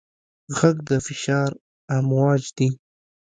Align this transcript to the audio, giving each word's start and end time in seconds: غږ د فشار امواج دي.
غږ 0.57 0.77
د 0.89 0.91
فشار 1.05 1.49
امواج 1.95 2.41
دي. 2.57 2.69